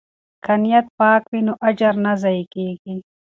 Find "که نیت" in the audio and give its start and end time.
0.43-0.85